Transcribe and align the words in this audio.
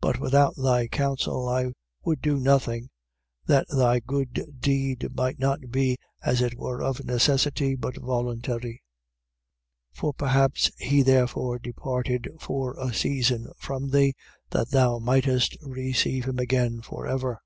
But 0.00 0.18
without 0.18 0.56
thy 0.56 0.88
counsel 0.88 1.48
I 1.48 1.70
would 2.04 2.20
do 2.20 2.36
nothing: 2.36 2.90
that 3.46 3.68
thy 3.68 4.00
good 4.00 4.58
deed 4.58 5.14
might 5.14 5.38
not 5.38 5.70
be 5.70 5.98
as 6.20 6.40
it 6.42 6.58
were 6.58 6.82
of 6.82 7.04
necessity, 7.04 7.76
but 7.76 7.96
voluntary. 7.96 8.82
1:15. 9.94 9.98
For 10.00 10.12
perhaps 10.14 10.72
he 10.78 11.02
therefore 11.02 11.60
departed 11.60 12.26
for 12.40 12.74
a 12.76 12.92
season 12.92 13.46
from 13.56 13.90
thee 13.90 14.14
that 14.50 14.70
thou 14.70 14.98
mightest 14.98 15.56
receive 15.62 16.24
him 16.24 16.40
again 16.40 16.80
for 16.82 17.06
ever: 17.06 17.34
1:16. 17.34 17.38